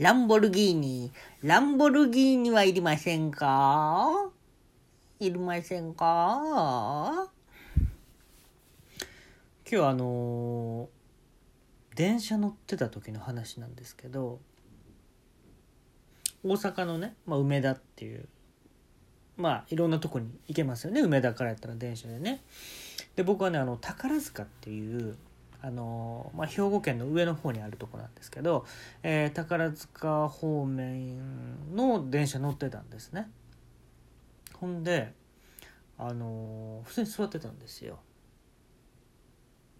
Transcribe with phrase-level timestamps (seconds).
[0.00, 1.12] ランボルギーニ。
[1.42, 4.30] ランボルギーニはいりませんか？
[5.18, 7.28] いりませんか？
[9.70, 14.40] 今日あのー、電車乗ってた時の話なんですけど
[16.42, 18.26] 大阪のね、まあ、梅田っていう
[19.36, 22.42] まあいろんなとこに行けますよね梅田からやったら電車でね。
[23.16, 25.18] で僕はねあの宝塚っていう
[25.62, 28.64] あのまあ、兵庫県の上の方にあるとこなんですけど、
[29.02, 33.28] えー、宝塚方面の電車乗ってたんですね。
[34.54, 35.12] ほんで
[35.98, 37.98] あの普通に座ってたんですよ。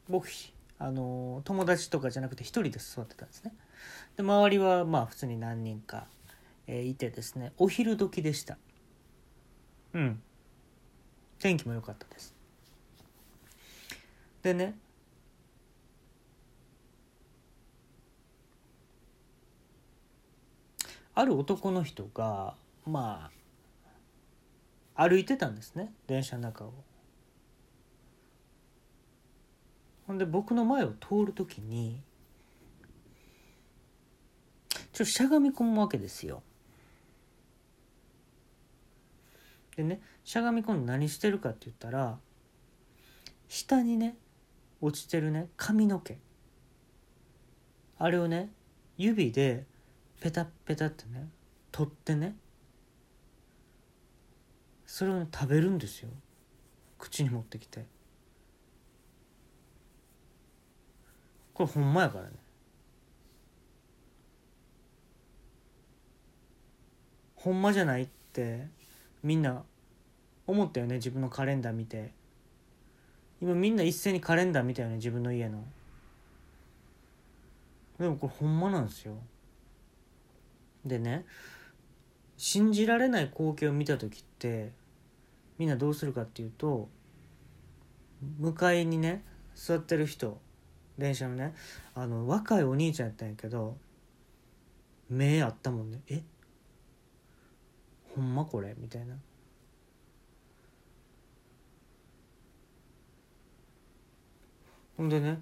[0.09, 0.29] 僕
[0.79, 3.55] あの友達とかじゃなくて一人で座ってたんですね。
[4.19, 6.07] で周りはまあ普通に何人か、
[6.66, 7.52] えー、いてですね。
[7.57, 8.59] お昼時でした。
[9.95, 10.23] うん。
[11.38, 12.35] 天気も良かったです。
[14.43, 14.74] でね
[21.20, 22.55] ある男の人が
[22.87, 23.30] ま
[24.95, 26.73] あ歩いてたんですね電車の中を。
[30.07, 32.02] ほんで僕の前を通る時に
[34.71, 36.43] ちょっとしゃがみ込むわけですよ。
[39.77, 42.18] でねしゃがみ込んで何してるかって言ったら
[43.46, 44.16] 下にね
[44.80, 46.16] 落ちてるね髪の毛
[47.99, 48.51] あれをね
[48.96, 49.66] 指で
[50.21, 51.29] ペタペタってね
[51.73, 52.37] 取ってね
[54.87, 56.10] それをね食べるんですよ。
[56.99, 57.87] 口に持ってきて。
[61.54, 62.30] これほんまやからね。
[67.37, 68.66] ほんまじゃないって
[69.22, 69.62] みんな
[70.47, 72.12] 思ったよね自分のカレンダー見て。
[73.41, 75.65] 今みんな一斉にカレンダー見たよね自分の家の。
[77.99, 79.15] でもこれほんまなんですよ。
[80.84, 81.27] でね
[82.37, 84.73] 信じられない光景を見た時って
[85.59, 86.89] みんなどうするかっていうと
[88.39, 89.23] 向かいにね
[89.55, 90.41] 座ってる人
[90.97, 91.55] 電車のね
[91.95, 93.77] あの若いお兄ちゃんやったんやけど
[95.11, 96.01] 目あったもんね。
[96.09, 96.23] え？
[98.15, 98.75] ほんまこれ？
[98.79, 99.17] みたいな。
[104.97, 105.41] ほんでね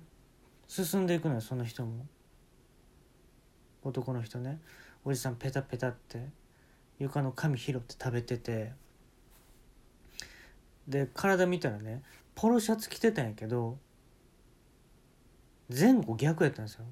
[0.66, 2.06] 進んでいくのよその人も。
[3.82, 4.58] 男の人ね。
[5.08, 6.20] おじさんペタペタって
[6.98, 8.72] 床の紙拾って食べてて
[10.86, 12.02] で体見たらね
[12.34, 13.78] ポロシャツ着てたんやけど
[15.74, 16.84] 前後逆やったんですよ。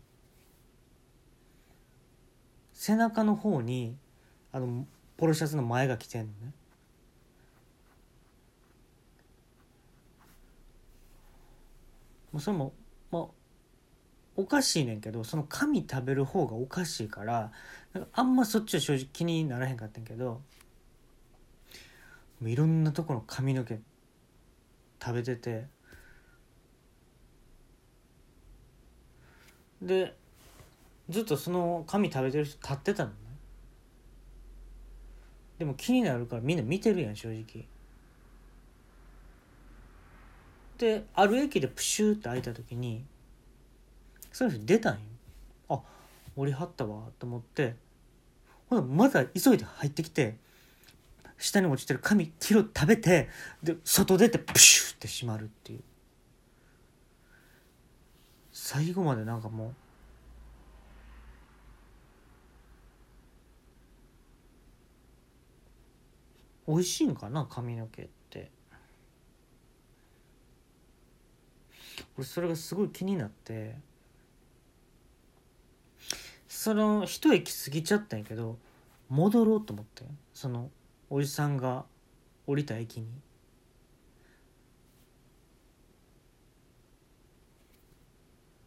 [2.73, 3.99] 背中の方に
[4.51, 4.87] あの
[5.19, 6.53] ポロシャツの前が着てんのね。
[12.33, 12.73] もうそれも
[13.11, 13.27] まあ
[14.37, 17.53] おかしいねんけどその紙食べる方がおかしいから
[18.13, 20.43] あんまそっちは正直気にならへんかったんけど
[22.43, 23.79] いろんなとこの髪の毛
[25.03, 25.67] 食べてて
[29.81, 30.15] で
[31.09, 33.17] ずっとその紙食べてる人立ってたのね。
[35.59, 37.65] でも気になるからみんな見てるやん正直。
[40.79, 43.05] である駅でプシューって開いた時に
[44.37, 45.01] その人出たんよ。
[45.71, 45.81] あ
[46.37, 47.75] 降りはったわと思って。
[48.69, 50.37] ほなまだ急いで入ってきて
[51.39, 53.31] 下に落ちてる紙キロ食べて
[53.63, 55.81] で外出てプシュって閉まるっていう。
[58.53, 59.73] 最後までなんかも
[66.67, 68.51] う美味しいんかな髪の毛って。
[72.19, 73.96] 俺それがすごい気になって。
[76.67, 78.59] その一駅過ぎちゃったんやけど
[79.09, 80.03] 戻ろうと思って
[80.35, 80.69] その
[81.09, 81.85] おじさんが
[82.45, 83.07] 降りた駅に。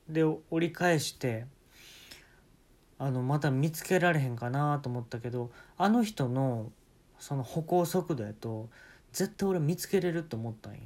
[0.07, 1.45] で折り返して
[2.97, 6.71] あのまた見つけられへんかなと思ったけどあの人の
[7.19, 8.69] その歩行速度やと
[9.11, 10.79] 絶対俺見つけれると思ったんよ。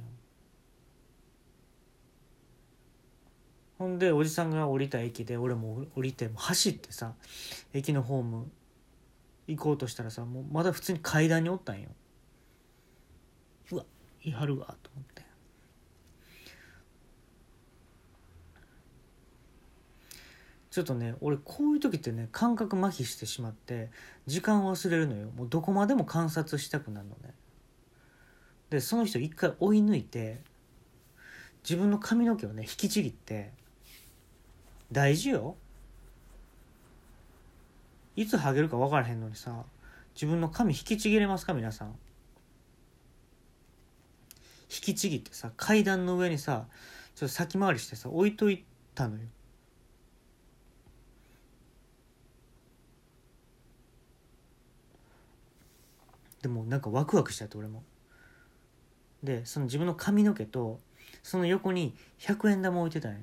[3.78, 7.14] ほんでおじさんが降りた駅で俺も降りて走ってさ
[7.72, 8.50] 駅のホーム
[9.46, 11.88] 行こうとしたらさもうまだ普通に階段におったんよ。
[13.72, 13.84] うわ
[14.22, 15.22] いはるわと思って。
[20.70, 23.90] ちょっとね俺こういう時ってね感覚麻痺してしまって
[24.26, 25.30] 時間忘れるのよ。
[25.36, 27.34] もうどこまでも観察したくなるのね。
[28.70, 30.40] でその人一回追い抜いて
[31.62, 33.52] 自分の髪の毛をね引きちぎって
[34.92, 35.56] 大事よ。
[38.16, 39.64] いつハゲるか分からへんのにさ
[40.14, 41.88] 自分の髪引きちぎれますか皆さん。
[44.70, 46.66] 引きちぎってさ階段の上にさ
[47.14, 48.64] ちょっと先回りしてさ置いとい
[48.94, 49.22] たのよ。
[56.42, 57.82] でもなんかワクワクしちゃって俺も。
[59.22, 60.78] でその自分の髪の毛と
[61.22, 63.18] その横に100円玉置いてたんよ。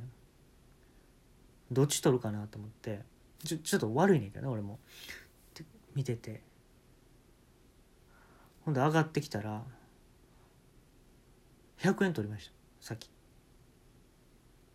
[1.72, 3.00] どっち取るかなと思って
[3.44, 4.80] ちょちょっと悪いねんけどね俺も。
[5.96, 6.42] 見てて。
[8.64, 9.64] ほんで上がってきたら
[11.80, 12.52] 100円取りました。
[12.80, 13.10] さっき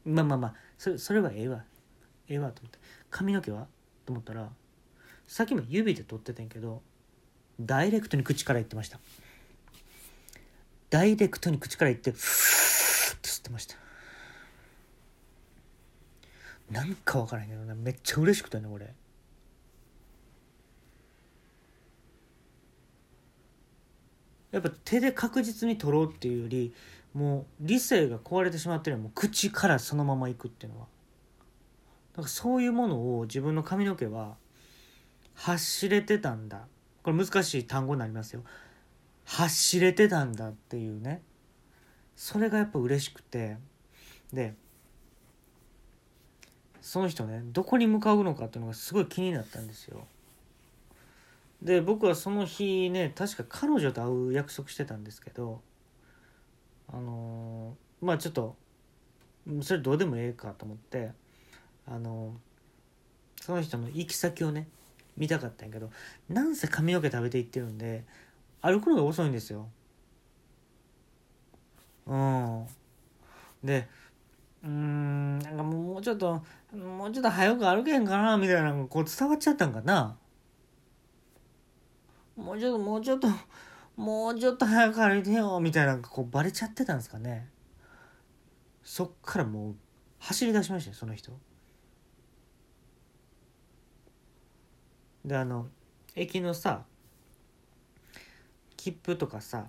[0.04, 1.64] まあまあまあそれそれはええわ。
[2.28, 2.78] ええわと思って。
[3.10, 3.66] 髪の毛は？
[4.04, 4.50] と思ったら
[5.26, 6.82] さっきも指で取っててんけど
[7.60, 8.98] ダイレクトに口から言ってました。
[10.90, 13.76] ダイレクトに口から言ってふーっと吸ってました。
[16.70, 17.74] なんか分からへんけどな。
[17.74, 18.92] めっちゃ嬉しくてね俺。
[24.52, 26.72] やっぱ手で確実に取ろうっていうより
[27.12, 30.86] もう理性が壊れてしまってるもう口からそのままいくっていうのは。
[32.16, 34.36] なんかそういうものを自分の髪の毛は
[35.34, 36.66] 走れてたんだ。
[37.02, 38.42] これ難しい単語になりますよ。
[39.26, 41.22] 走れてたんだっていうね。
[42.16, 43.58] それがやっぱ嬉しくて。
[44.32, 44.54] で
[46.86, 50.06] その人ねどこに向かうのかっていうのがすごい気になったんですよ。
[51.62, 55.62] で僕はその日ね確か彼女と会う約束してたんですけど
[56.88, 58.56] あのーまあちょっと
[59.62, 61.12] それどうでもええかと思って
[61.86, 64.68] あのーその人の行き先をね
[65.16, 65.90] 見たかったんやけど
[66.28, 68.04] なんせ髪の毛食べていってるんで
[68.62, 69.68] 歩くのが遅いんですよ。
[72.06, 72.66] うん。
[73.64, 73.88] で
[74.66, 76.42] うんなんかもうちょっと
[76.76, 80.16] もうちょっと早く歩けんかなみたいなのがこう伝わっちゃったんかな。
[82.36, 83.28] もうちょっともうちょっと
[83.96, 87.48] もうちょっと早く歩いてよみたいなこうバレちゃってたんですかね。
[88.82, 89.76] そっからもう
[90.18, 91.32] 走り出しましたよその人。
[95.24, 95.68] であの
[96.16, 96.84] 駅のさ
[98.76, 99.66] 切符とかさ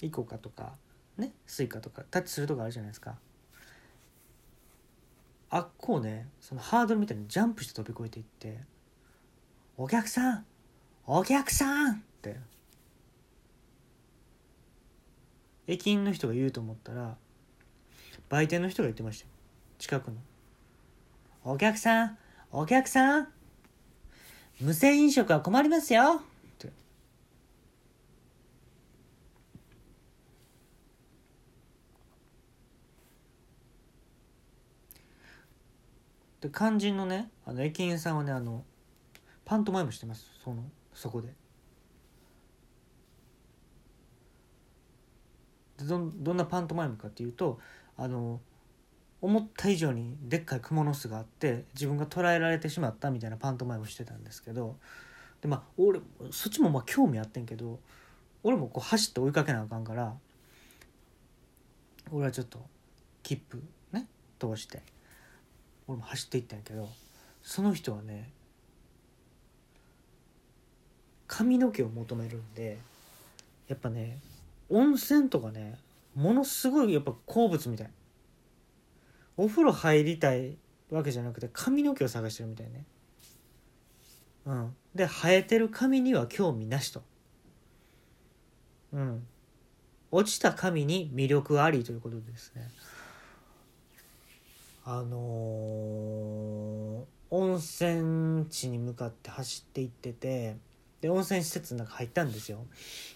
[0.00, 0.74] ICOCA とか
[1.18, 3.16] ね Suica とかタッチするとこあるじゃないですか。
[5.50, 8.64] あっこうねそのハードルみたいにジャンプして飛び越えていって
[9.76, 10.46] 「お客さん
[11.06, 12.40] お客さん!」って
[15.66, 17.16] 駅員の人が言うと思ったら
[18.30, 19.30] 売店の人が言ってましたよ。
[19.78, 20.16] 近くの
[21.44, 22.18] 「お客さん
[22.50, 23.28] お客さん
[24.60, 26.22] 無銭飲食は困りますよ」
[26.54, 26.72] って
[36.42, 38.64] で肝心のねあの駅員さんはねあの
[39.44, 40.26] パントマイムしてます。
[40.44, 41.28] そのそこで。
[45.78, 47.60] でどんどんなパントマイムかっていうと
[47.96, 48.40] あの
[49.20, 54.76] 思った以上にでっかい蜘蛛の巣があって自分が捕らえられてしまったみたいなパントマイムしてたんですけど
[55.40, 56.00] でまあ俺
[56.32, 57.78] そっちもまあ興味あってんけど
[58.42, 60.12] 俺もこう走って追いかけなあかんから
[62.10, 62.58] 俺はちょっと
[63.22, 63.62] 切符
[63.92, 64.08] ね
[64.40, 64.91] 通して。
[65.88, 66.88] 俺も走っていったんやけど
[67.42, 68.30] その人はね
[71.26, 72.78] 髪の毛を求めるんで
[73.68, 74.18] やっぱね
[74.68, 75.78] 温泉とかね
[76.14, 77.90] ものすごいやっぱ好物みたい。
[79.36, 80.56] お風呂入りたい
[80.90, 82.84] わけじゃなくて髪の毛を探してるみたいね。
[84.46, 84.76] うん。
[84.94, 87.02] で生えてる髪には興味なしと。
[88.92, 89.26] うん。
[90.10, 92.68] 落ちた髪に魅力ありということですね。
[94.84, 100.54] あのー温泉地に向かって走って行ってて
[101.00, 102.58] で温泉施設の中入ったんですよ。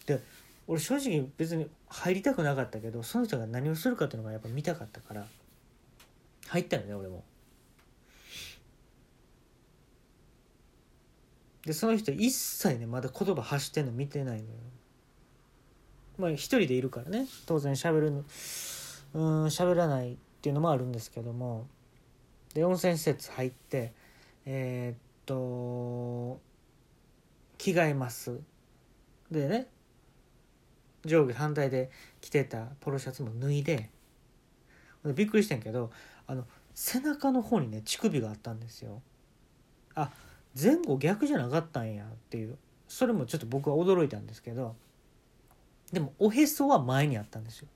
[0.06, 0.22] で
[0.66, 5.26] 俺正直別に入りたくなかったけどその人が何をするかっていうのがやっぱ見たかったから
[6.48, 7.24] 入ったよね俺も。
[11.66, 14.48] でその人一切ねまだ言葉発してんの見てないのよ。
[16.16, 18.24] まあ一人でいるからね当然喋るの
[19.12, 21.66] うん喋らないっていうのもあるんですけども。
[22.54, 23.92] で温泉施設入って
[24.44, 26.40] えーっと
[27.58, 28.38] 着替えます。
[29.28, 29.66] でね
[31.04, 33.90] 上下反対で着てたポロシャツも脱いで。
[35.04, 35.90] でびっくりしてんけど
[36.28, 39.02] あの背中の方にね乳首があったんですよ。
[39.96, 40.12] あ
[40.56, 42.56] 前後逆じゃなかったんやっていう。
[42.86, 44.76] それもちょっと僕は驚いたんですけど。
[45.90, 47.68] でもおへそは前にあったんですよ。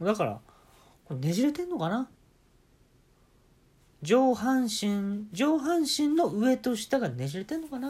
[0.00, 0.40] だから
[1.16, 2.08] ねじれてんのかな？
[4.02, 7.88] 上半身上半身の上と下がねじれてんのかな？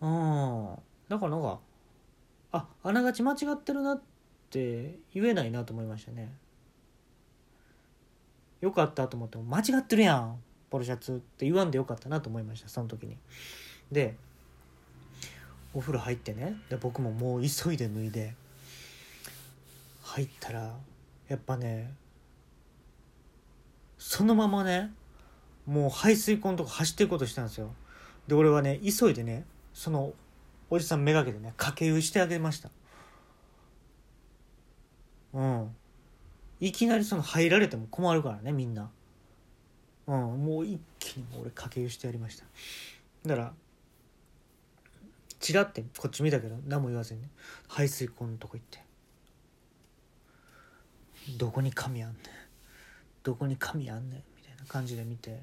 [0.00, 0.78] うん。
[1.08, 1.58] だからなんか
[2.52, 4.02] ああながち間違ってるなっ
[4.50, 6.32] て言えないなと思いましたね。
[8.62, 10.38] よかったと思っても間違ってるやん
[10.70, 13.18] ポロシャツって言わんでよかったなと思いましたその時に。
[13.92, 14.16] で
[15.74, 16.56] お風呂入ってね。
[16.70, 18.34] で僕ももう急いで脱いで。
[20.14, 20.76] 入ったら
[21.26, 21.92] やっぱね
[23.98, 24.92] そのままね
[25.66, 27.74] もう排水溝のとこ走っていこうとしたんですよ。
[28.28, 30.12] で俺はね急いでねその
[30.70, 32.70] おじさんめがけてねかけ湯してあげました。
[35.32, 35.74] うん。
[36.60, 38.90] いきなりその入られても困るからねみんな。
[40.06, 42.44] うんもう一気に俺かけ湯してやりました。
[43.26, 43.52] だから
[45.40, 47.30] チラってこっち見たけど何も言わずにね
[47.66, 48.78] 排水溝のとこ行って
[51.38, 52.22] 「どこに神あんねん。
[53.22, 55.42] どこに神あんねん」みたいな感じで見て。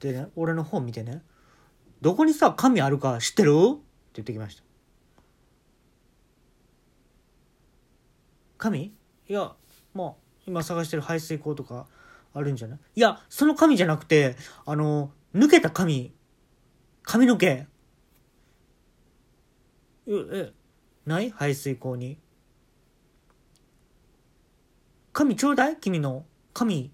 [0.00, 1.22] でね俺の本見てね
[2.02, 3.82] 「どこにさ神あるか知ってる?」って
[4.14, 4.62] 言ってきました。
[8.58, 8.92] 神？
[9.28, 9.54] いや
[9.94, 10.12] まあ
[10.46, 11.86] 今探してる排水溝とか
[12.34, 12.78] あるんじゃない？
[12.96, 16.12] いやその神じゃなくてあの抜けた髪
[17.02, 17.46] 髪の毛。
[17.46, 17.68] え
[20.08, 20.52] え
[21.04, 21.30] ない？
[21.30, 22.18] 排水溝に。
[25.16, 25.76] 髪ちょうだい？
[25.78, 26.90] 君の髪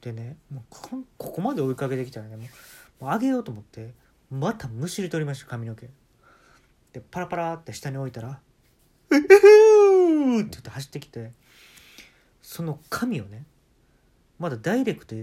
[0.00, 0.64] でねもう
[1.16, 2.36] ここまで追いかけてきたらね
[3.00, 3.94] もうあげようと思って
[4.30, 5.90] またむしり取りました髪の毛
[6.92, 8.38] でパラパラって下に置いたら
[9.10, 11.32] 「うふふー!」って言って走ってきて
[12.40, 13.44] その髪をね
[14.38, 15.16] まだダイレクト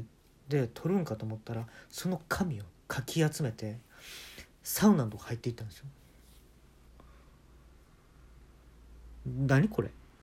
[0.49, 3.79] で撮るんかと思ったらその髪をかき集めて
[4.61, 5.85] サウナのとこ入っていったんですよ。
[9.25, 9.89] 何これ？